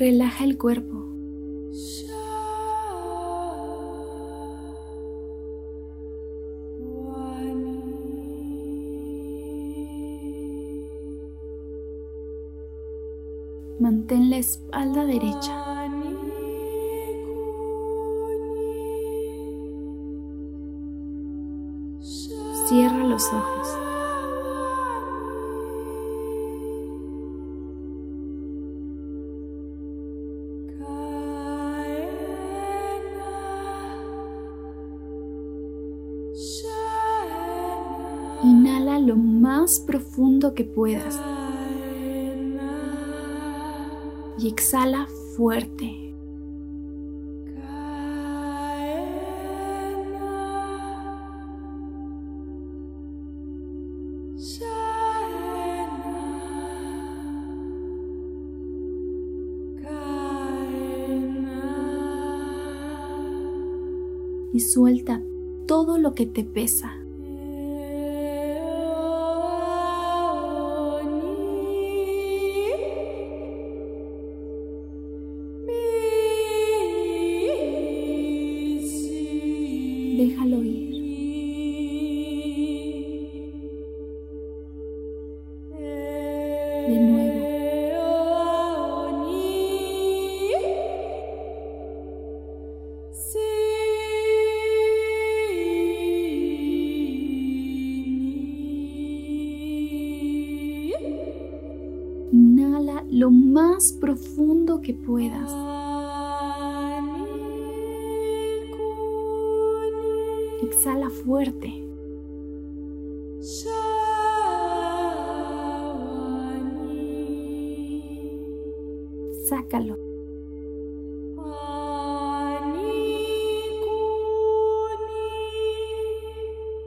Relaja 0.00 0.44
el 0.44 0.56
cuerpo. 0.56 0.96
Mantén 13.78 14.30
la 14.30 14.38
espalda 14.38 15.04
derecha. 15.04 15.52
Cierra 22.68 23.04
los 23.04 23.30
ojos. 23.34 23.59
Profundo 40.10 40.54
que 40.54 40.64
puedas. 40.64 41.20
y 44.38 44.48
exhala 44.48 45.06
fuerte. 45.36 45.96
Y 64.52 64.58
suelta 64.58 65.22
todo 65.66 65.98
lo 65.98 66.14
que 66.14 66.26
te 66.26 66.42
pesa. 66.42 66.99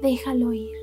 Déjalo 0.01 0.53
ir. 0.53 0.77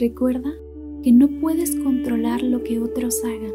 Recuerda 0.00 0.50
que 1.02 1.12
no 1.12 1.28
puedes 1.40 1.76
controlar 1.76 2.42
lo 2.42 2.64
que 2.64 2.80
otros 2.80 3.22
hagan. 3.24 3.52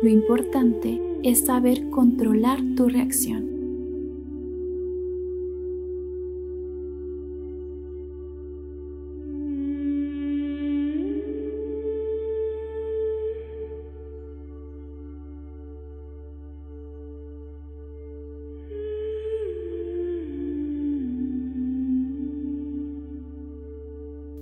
Lo 0.00 0.08
importante 0.08 1.02
es 1.24 1.46
saber 1.46 1.90
controlar 1.90 2.60
tu 2.76 2.88
reacción. 2.88 3.57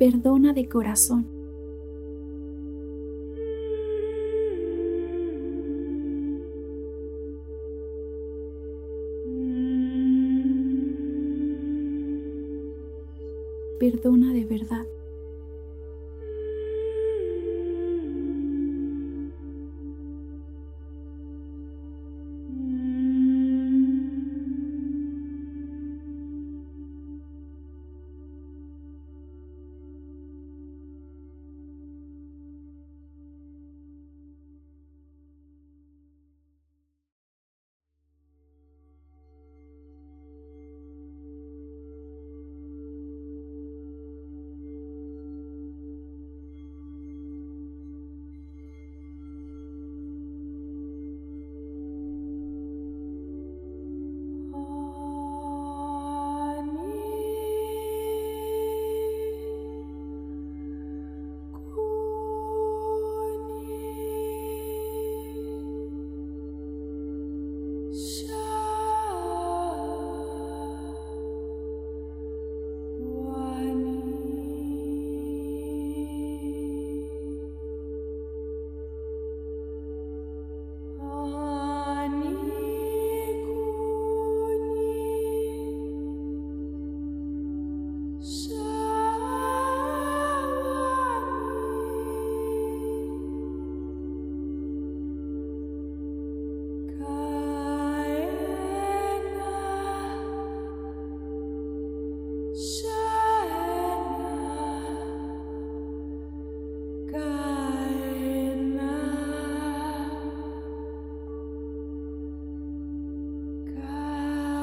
Perdona 0.06 0.52
de 0.52 0.68
corazón. 0.68 1.26
Perdona 13.80 14.32
de 14.32 14.44
verdad. 14.44 14.85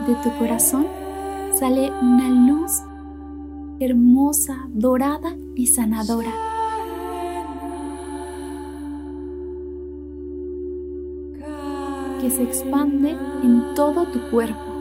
De 0.08 0.16
tu 0.16 0.32
corazón 0.38 0.86
sale 1.58 1.92
una 2.02 2.30
luz 2.30 2.82
hermosa, 3.80 4.68
dorada 4.70 5.36
y 5.56 5.68
sanadora. 5.68 6.32
que 12.22 12.30
se 12.30 12.44
expande 12.44 13.18
en 13.44 13.76
todo 13.76 14.06
tu 14.06 14.30
cuerpo. 14.30 14.73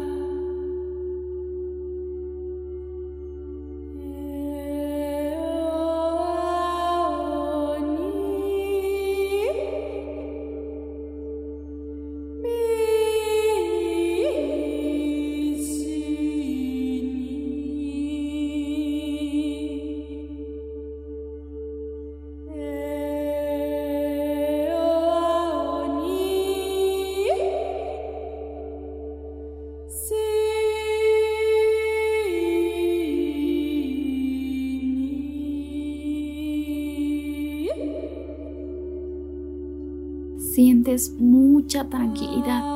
Mucha 41.11 41.89
tranquilidad. 41.89 42.72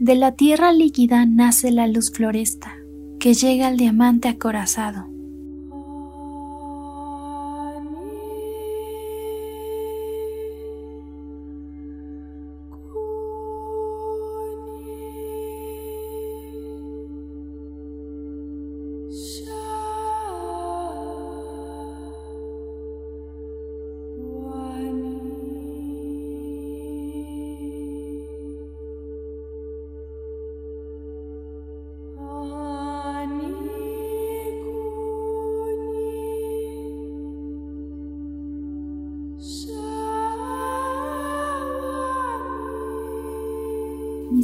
De 0.00 0.14
la 0.14 0.32
tierra 0.32 0.72
líquida 0.72 1.26
nace 1.26 1.70
la 1.70 1.86
luz 1.86 2.10
floresta, 2.10 2.74
que 3.18 3.34
llega 3.34 3.66
al 3.66 3.76
diamante 3.76 4.30
acorazado. 4.30 5.09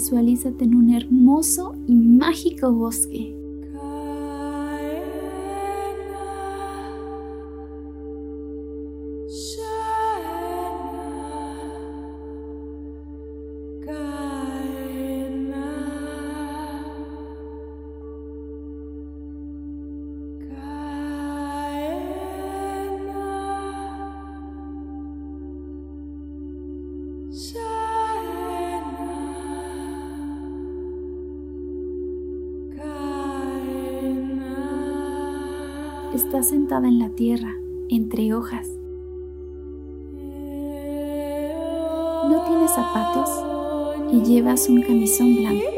Visualízate 0.07 0.65
en 0.65 0.77
un 0.77 0.95
hermoso 0.95 1.75
y 1.89 1.97
mágico 1.97 2.73
bosque. 2.73 3.35
Está 36.37 36.51
sentada 36.51 36.87
en 36.87 36.99
la 36.99 37.09
tierra, 37.09 37.57
entre 37.89 38.35
hojas. 38.35 38.69
No 42.29 42.45
tiene 42.47 42.69
zapatos 42.69 43.31
y 44.13 44.21
llevas 44.23 44.69
un 44.69 44.83
camisón 44.83 45.37
blanco. 45.37 45.76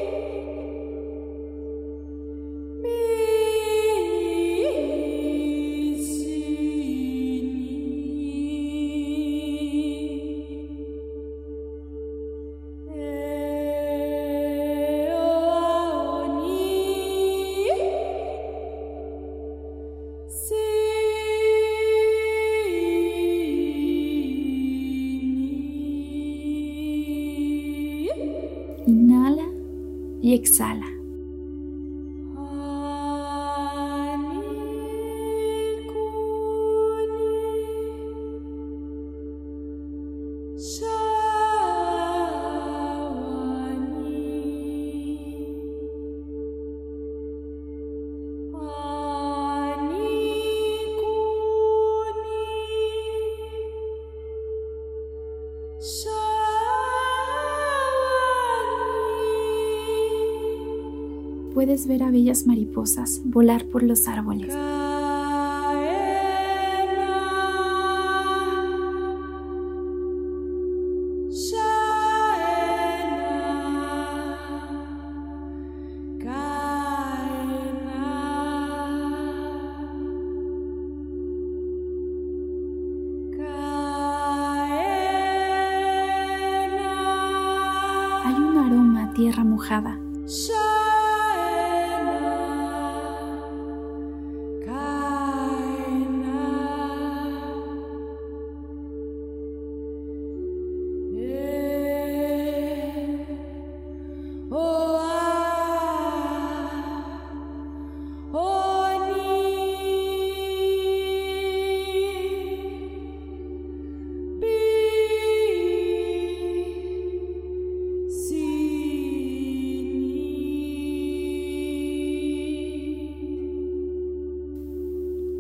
Puedes 61.59 61.89
ver 61.89 62.05
a 62.05 62.11
bellas 62.13 62.47
mariposas 62.47 63.21
volar 63.25 63.65
por 63.65 63.83
los 63.83 64.07
árboles. 64.07 64.55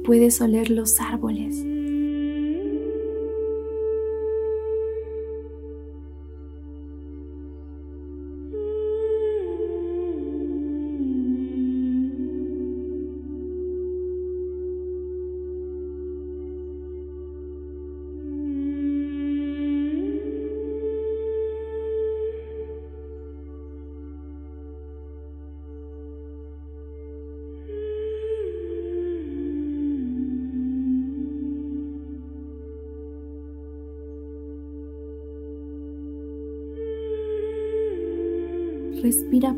Puedes 0.08 0.40
oler 0.40 0.70
los 0.70 1.02
árboles. 1.02 1.62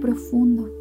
Profundo. 0.00 0.79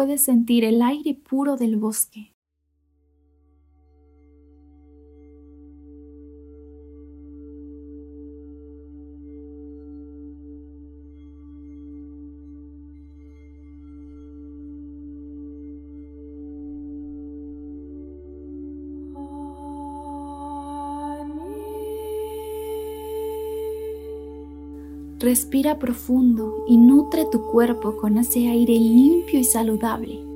Puedes 0.00 0.24
sentir 0.24 0.64
el 0.64 0.80
aire 0.80 1.14
puro 1.14 1.58
del 1.58 1.76
bosque. 1.76 2.34
Respira 25.20 25.78
profundo 25.78 26.64
y 26.66 26.78
nutre 26.78 27.26
tu 27.30 27.42
cuerpo 27.42 27.94
con 27.98 28.16
ese 28.16 28.48
aire 28.48 28.72
limpio 28.72 29.38
y 29.38 29.44
saludable. 29.44 30.29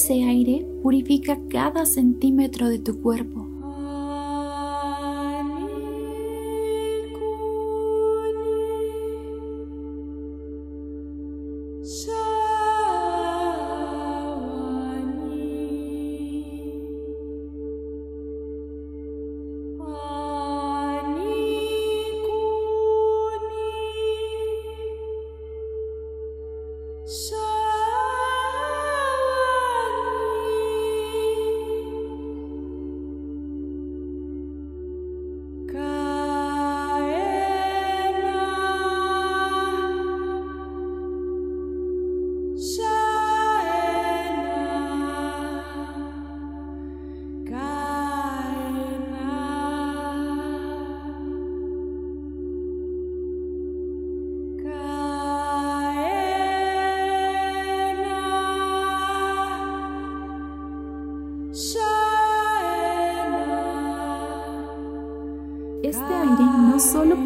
Ese 0.00 0.24
aire 0.24 0.66
purifica 0.82 1.38
cada 1.50 1.84
centímetro 1.84 2.70
de 2.70 2.78
tu 2.78 3.02
cuerpo. 3.02 3.39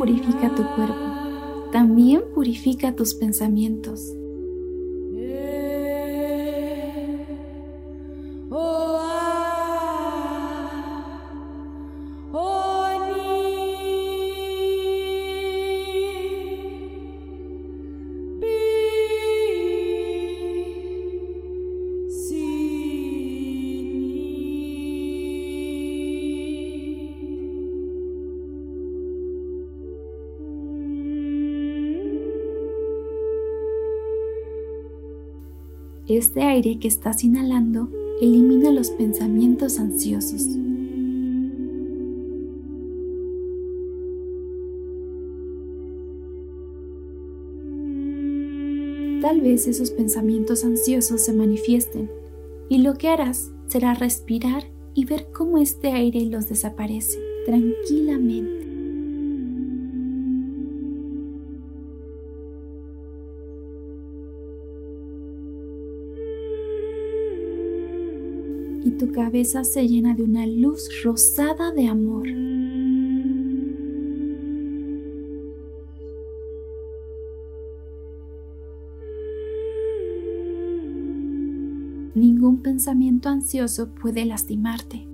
Purifica 0.04 0.54
tu 0.54 0.62
cuerpo, 0.76 1.70
también 1.72 2.24
purifica 2.34 2.94
tus 2.94 3.14
pensamientos. 3.14 4.12
Este 36.06 36.42
aire 36.42 36.78
que 36.78 36.86
estás 36.86 37.24
inhalando 37.24 37.88
elimina 38.20 38.70
los 38.70 38.90
pensamientos 38.90 39.78
ansiosos. 39.78 40.46
Tal 49.22 49.40
vez 49.40 49.66
esos 49.66 49.92
pensamientos 49.92 50.62
ansiosos 50.62 51.22
se 51.22 51.32
manifiesten 51.32 52.10
y 52.68 52.82
lo 52.82 52.92
que 52.94 53.08
harás 53.08 53.50
será 53.66 53.94
respirar 53.94 54.64
y 54.92 55.06
ver 55.06 55.28
cómo 55.32 55.56
este 55.56 55.88
aire 55.92 56.26
los 56.26 56.50
desaparece 56.50 57.18
tranquilamente. 57.46 58.63
Tu 68.98 69.12
cabeza 69.12 69.64
se 69.64 69.86
llena 69.88 70.14
de 70.14 70.22
una 70.22 70.46
luz 70.46 70.88
rosada 71.02 71.72
de 71.72 71.88
amor. 71.88 72.26
Ningún 82.14 82.62
pensamiento 82.62 83.28
ansioso 83.28 83.88
puede 83.88 84.24
lastimarte. 84.24 85.06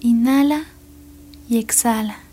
Inhala 0.00 0.64
y 1.48 1.58
exhala. 1.58 2.23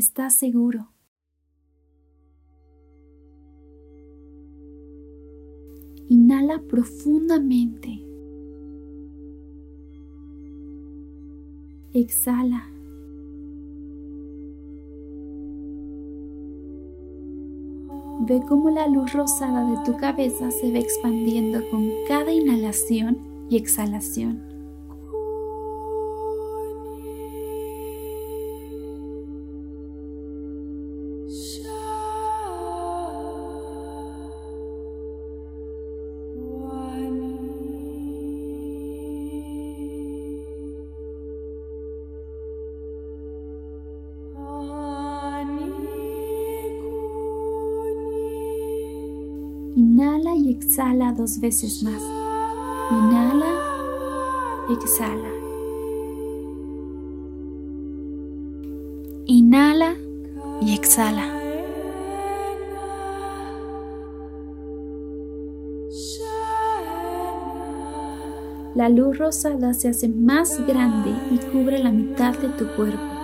Estás 0.00 0.34
seguro. 0.34 0.88
Inhala 6.08 6.62
profundamente. 6.66 8.02
Exhala. 11.92 12.66
Ve 18.26 18.40
cómo 18.48 18.70
la 18.70 18.86
luz 18.88 19.12
rosada 19.12 19.70
de 19.70 19.84
tu 19.84 19.96
cabeza 19.98 20.50
se 20.50 20.72
va 20.72 20.78
expandiendo 20.78 21.60
con 21.70 21.90
cada 22.08 22.32
inhalación 22.32 23.18
y 23.50 23.56
exhalación. 23.56 24.49
Exhala 50.80 51.12
dos 51.12 51.38
veces 51.40 51.82
más. 51.82 52.02
Inhala, 52.90 53.52
exhala. 54.70 55.28
Inhala 59.26 59.94
y 60.62 60.72
exhala. 60.72 61.26
La 68.74 68.88
luz 68.88 69.18
rosada 69.18 69.74
se 69.74 69.88
hace 69.88 70.08
más 70.08 70.66
grande 70.66 71.10
y 71.30 71.36
cubre 71.52 71.78
la 71.78 71.90
mitad 71.90 72.32
de 72.38 72.48
tu 72.48 72.66
cuerpo. 72.74 73.19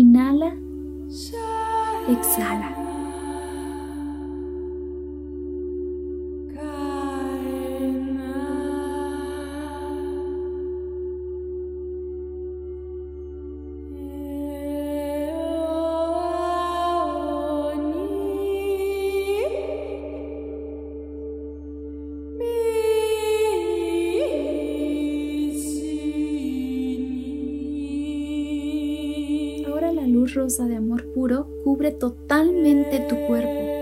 Inhala, 0.00 0.52
exhala. 2.12 2.85
Totalmente 31.92 33.00
tu 33.00 33.16
cuerpo. 33.26 33.76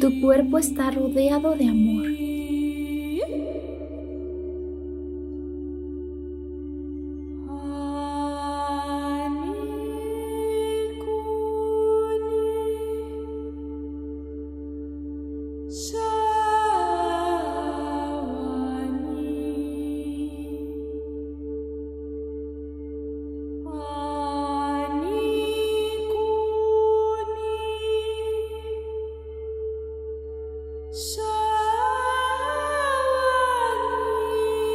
Tu 0.00 0.20
cuerpo 0.20 0.58
está 0.58 0.90
rodeado 0.90 1.54
de 1.54 1.68
amor. 1.68 2.11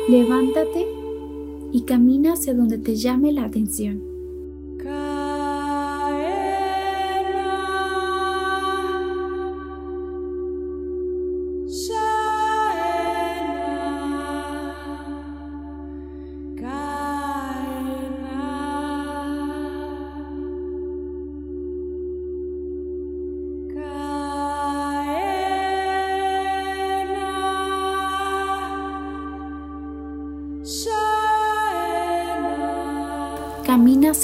Levántate 0.08 0.88
y 1.74 1.82
camina 1.82 2.34
hacia 2.34 2.54
donde 2.54 2.78
te 2.78 2.96
llame 2.96 3.34
la 3.34 3.44
atención. 3.44 4.17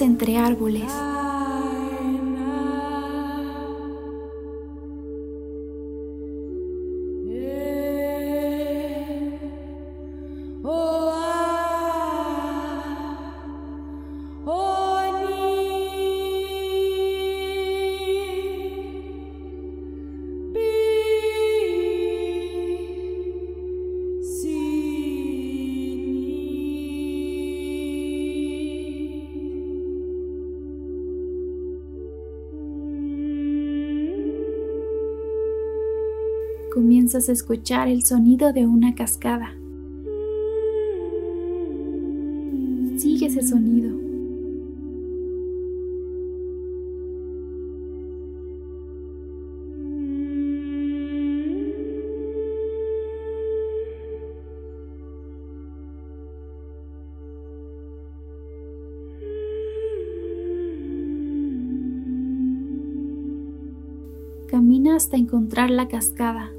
Entre 0.01 0.37
árboles. 0.37 0.91
Comienzas 36.73 37.29
a 37.29 37.33
escuchar 37.33 37.87
el 37.87 38.03
sonido 38.03 38.51
de 38.51 38.65
una 38.65 38.95
cascada. 38.95 39.55
Sigue 42.97 43.27
ese 43.27 43.43
sonido. 43.43 43.91
Camina 64.47 64.95
hasta 64.95 65.17
encontrar 65.17 65.69
la 65.69 65.87
cascada. 65.87 66.51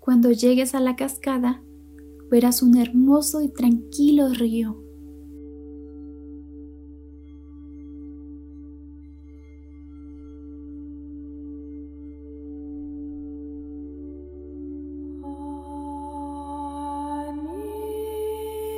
Cuando 0.00 0.32
llegues 0.32 0.74
a 0.74 0.80
la 0.80 0.96
cascada, 0.96 1.62
verás 2.30 2.62
un 2.62 2.78
hermoso 2.78 3.42
y 3.42 3.50
tranquilo 3.50 4.30
río. 4.30 4.82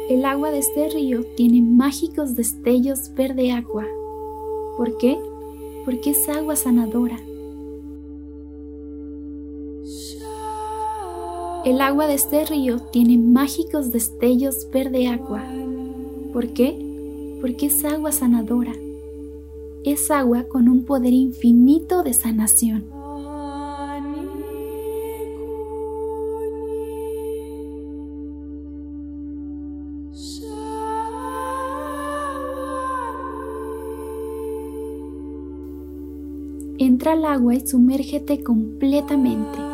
El 0.08 0.24
agua 0.24 0.50
de 0.50 0.58
este 0.58 0.88
río 0.90 1.24
tiene 1.36 1.62
mágicos 1.62 2.34
destellos 2.34 3.14
verde 3.14 3.52
agua. 3.52 3.86
¿Por 4.76 4.98
qué? 4.98 5.18
Porque 5.84 6.10
es 6.10 6.28
agua 6.28 6.56
sanadora. 6.56 7.18
El 11.64 11.80
agua 11.80 12.08
de 12.08 12.14
este 12.14 12.44
río 12.44 12.80
tiene 12.80 13.16
mágicos 13.18 13.92
destellos 13.92 14.68
verde 14.72 15.06
agua. 15.06 15.44
¿Por 16.32 16.48
qué? 16.48 16.76
Porque 17.40 17.66
es 17.66 17.84
agua 17.84 18.10
sanadora. 18.10 18.72
Es 19.84 20.10
agua 20.10 20.48
con 20.48 20.68
un 20.68 20.84
poder 20.84 21.12
infinito 21.12 22.02
de 22.02 22.14
sanación. 22.14 22.86
Entra 36.78 37.12
al 37.12 37.24
agua 37.24 37.54
y 37.54 37.64
sumérgete 37.64 38.42
completamente. 38.42 39.71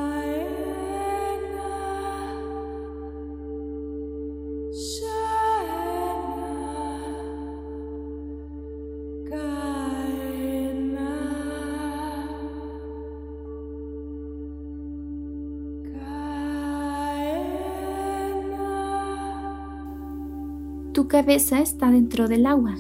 Tu 20.98 21.06
cabeza 21.06 21.60
está 21.60 21.92
dentro 21.92 22.26
del 22.26 22.44
agua. 22.44 22.74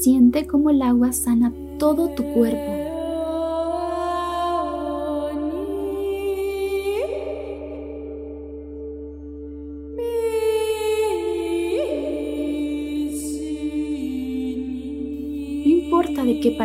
Siente 0.00 0.48
cómo 0.48 0.70
el 0.70 0.82
agua 0.82 1.12
sana 1.12 1.52
todo 1.78 2.08
tu 2.08 2.24
cuerpo. 2.32 2.79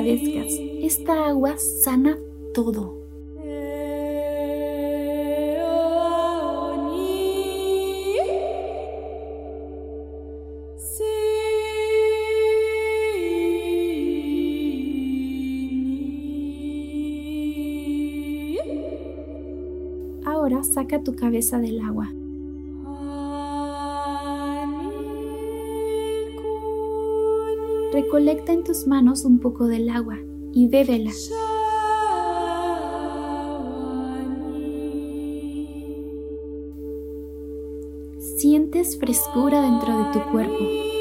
Esta 0.07 1.27
agua 1.27 1.57
sana 1.57 2.17
todo. 2.53 3.05
Ahora 20.25 20.63
saca 20.63 21.01
tu 21.01 21.15
cabeza 21.15 21.59
del 21.59 21.79
agua. 21.81 22.13
Recolecta 28.15 28.53
en 28.53 28.63
tus 28.63 28.87
manos 28.87 29.25
un 29.25 29.39
poco 29.39 29.67
del 29.67 29.89
agua 29.89 30.17
y 30.53 30.69
bébela. 30.69 31.11
Sientes 38.37 38.97
frescura 38.97 39.61
dentro 39.61 39.97
de 39.97 40.13
tu 40.13 40.31
cuerpo. 40.31 40.94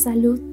Salud. 0.00 0.49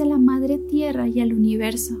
A 0.00 0.04
la 0.04 0.18
Madre 0.18 0.58
Tierra 0.58 1.06
y 1.06 1.20
al 1.20 1.32
universo. 1.32 1.94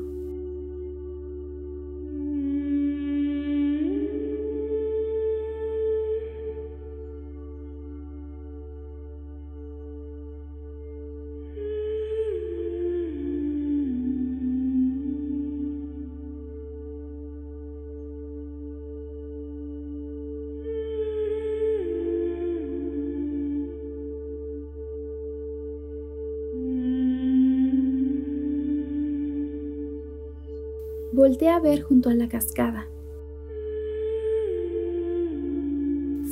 Voltea 31.34 31.56
a 31.56 31.58
ver 31.58 31.82
junto 31.82 32.10
a 32.10 32.14
la 32.14 32.28
cascada. 32.28 32.86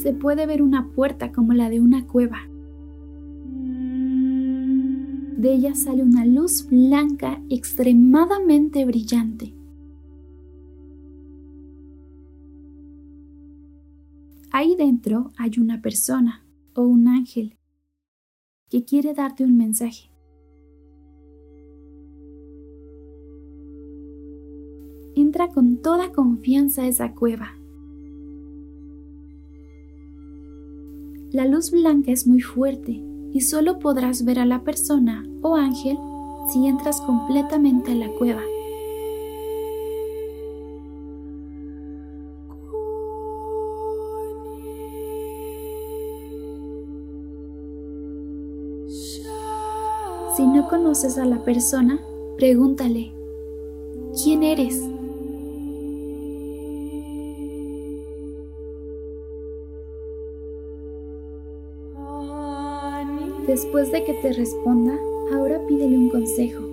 Se 0.01 0.12
puede 0.12 0.47
ver 0.47 0.62
una 0.62 0.91
puerta 0.91 1.33
como 1.33 1.55
la 1.55 1.71
de 1.71 1.81
una 1.81 2.07
cueva. 2.07 2.38
De 5.37 5.55
ella 5.55 5.75
sale 5.75 6.05
una 6.05 6.25
luz 6.25 6.69
blanca 6.71 7.43
extremadamente 7.51 8.85
brillante. 8.85 9.53
Ahí 14.53 14.77
dentro 14.77 15.33
hay 15.37 15.51
una 15.59 15.83
persona 15.83 16.45
o 16.75 16.83
un 16.83 17.09
ángel 17.09 17.57
que 18.71 18.85
quiere 18.85 19.15
darte 19.15 19.43
un 19.43 19.57
mensaje. 19.57 20.12
Entra 25.33 25.49
con 25.49 25.79
toda 25.79 26.12
confianza 26.12 26.83
a 26.83 26.88
esa 26.88 27.14
cueva. 27.14 27.57
La 31.31 31.47
luz 31.47 31.71
blanca 31.71 32.12
es 32.12 32.27
muy 32.27 32.42
fuerte 32.42 33.03
y 33.33 33.40
solo 33.40 33.79
podrás 33.79 34.27
ver 34.27 34.38
a 34.38 34.45
la 34.45 34.62
persona 34.62 35.25
o 35.40 35.57
ángel 35.57 35.97
si 36.53 36.66
entras 36.66 37.01
completamente 37.01 37.92
a 37.92 37.95
la 37.95 38.09
cueva. 38.11 38.42
Si 50.37 50.47
no 50.47 50.68
conoces 50.68 51.16
a 51.16 51.25
la 51.25 51.42
persona, 51.42 51.99
pregúntale, 52.37 53.14
¿quién 54.23 54.42
eres? 54.42 54.91
Después 63.53 63.93
de 63.93 64.03
que 64.03 64.15
te 64.15 64.33
responda, 64.33 64.99
ahora 65.31 65.61
pídele 65.67 65.99
un 65.99 66.09
consejo. 66.09 66.65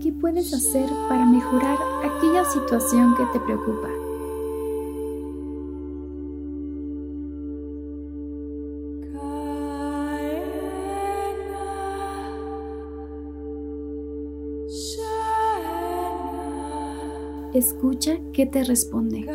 ¿Qué 0.00 0.12
puedes 0.12 0.54
hacer 0.54 0.88
para 1.08 1.26
mejorar 1.26 1.76
aquella 2.04 2.44
situación 2.44 3.16
que 3.16 3.24
te 3.32 3.40
preocupa? 3.40 3.88
Escucha 17.52 18.20
qué 18.32 18.46
te 18.46 18.62
responde. 18.62 19.26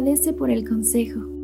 Agradece 0.00 0.32
por 0.32 0.50
el 0.50 0.66
consejo. 0.66 1.39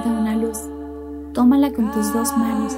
Te 0.00 0.08
una 0.08 0.36
luz. 0.36 0.58
Tómala 1.32 1.72
con 1.72 1.90
tus 1.92 2.12
dos 2.12 2.36
manos. 2.36 2.76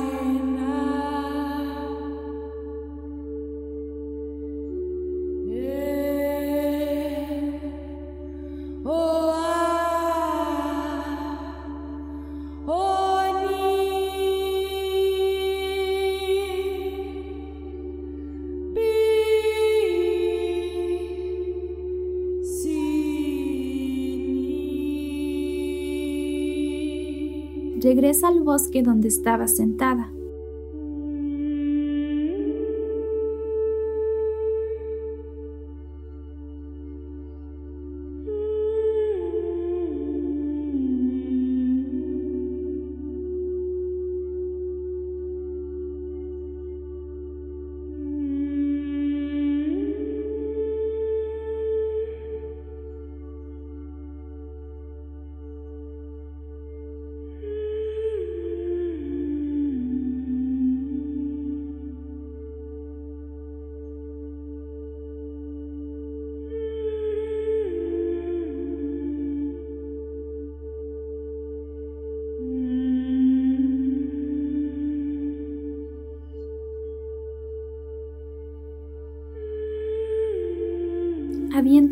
Regresa 27.80 28.28
al 28.28 28.42
bosque 28.42 28.82
donde 28.82 29.08
estaba 29.08 29.48
sentada. 29.48 30.12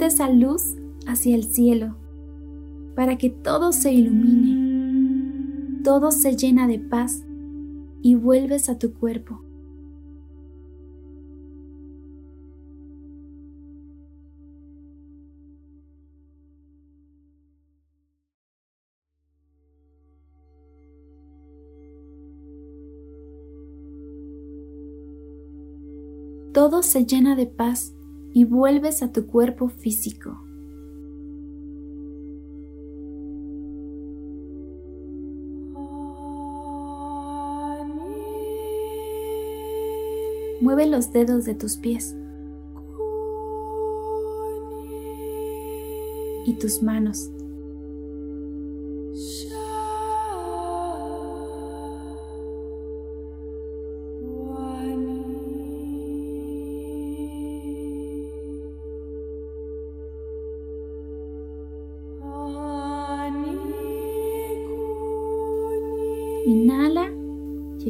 Esa 0.07 0.29
luz 0.31 0.77
hacia 1.07 1.35
el 1.35 1.45
cielo 1.45 1.97
para 2.95 3.19
que 3.19 3.31
todo 3.31 3.73
se 3.73 3.93
ilumine, 3.93 5.83
todo 5.83 6.11
se 6.11 6.37
llena 6.37 6.67
de 6.67 6.79
paz 6.79 7.23
y 8.03 8.15
vuelves 8.15 8.69
a 8.69 8.79
tu 8.79 8.95
cuerpo. 8.95 9.41
Todo 26.53 26.85
se 26.85 27.05
llena 27.05 27.35
de 27.35 27.47
paz 27.47 27.94
y 28.35 28.45
vuelves 28.45 29.03
a 29.03 29.13
tu 29.13 29.27
cuerpo 29.29 29.69
físico. 29.69 30.41
Mueve 40.61 40.87
los 40.87 41.13
dedos 41.13 41.45
de 41.45 41.55
tus 41.55 41.77
pies 41.77 42.17
y 46.47 46.55
tus 46.59 46.83
manos. 46.83 47.34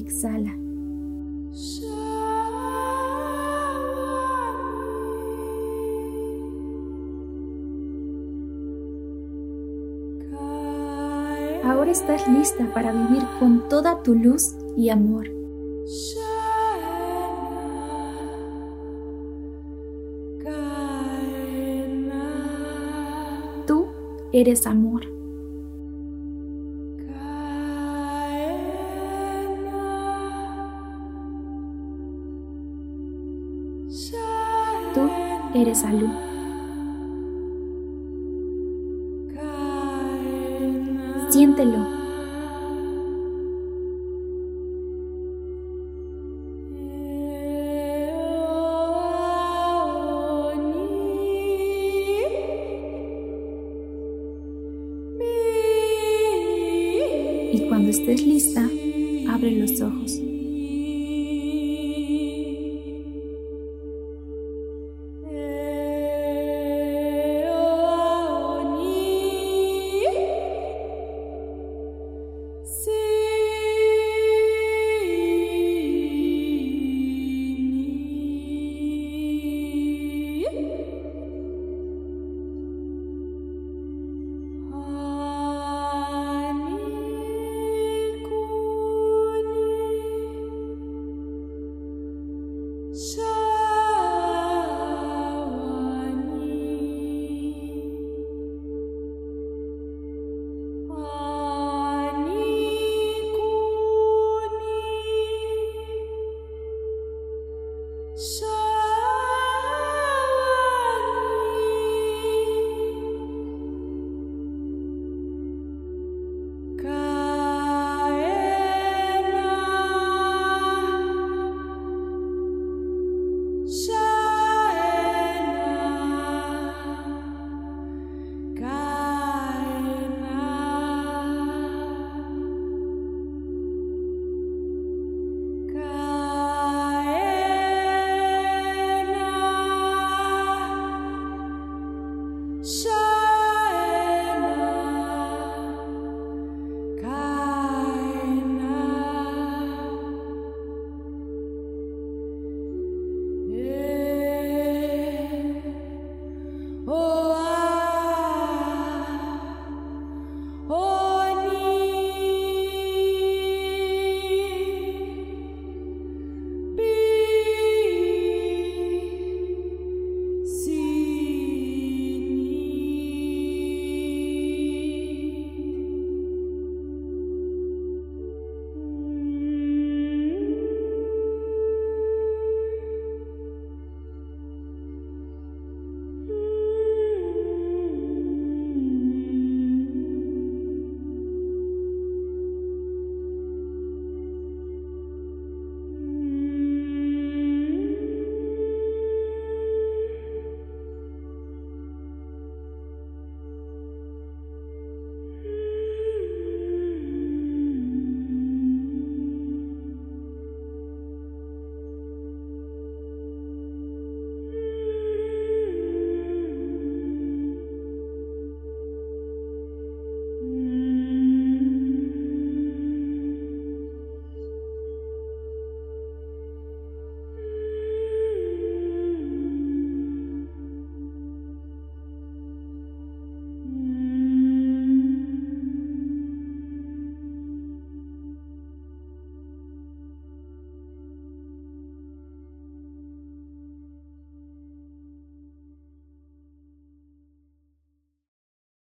Exhala. 0.05 0.57
Ahora 11.65 11.91
estás 11.91 12.29
lista 12.29 12.67
para 12.75 12.93
vivir 12.93 13.23
con 13.39 13.69
toda 13.69 14.03
tu 14.03 14.15
luz 14.15 14.55
y 14.77 14.91
amor. 14.91 15.27
Tú 23.67 23.87
eres 24.33 24.67
amor. 24.67 25.14
Eres 35.55 35.81
salud. 35.81 36.11
Siéntelo. 41.31 42.04